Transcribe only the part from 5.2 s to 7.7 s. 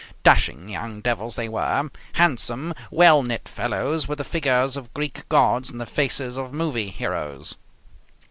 gods and the faces of movie heroes.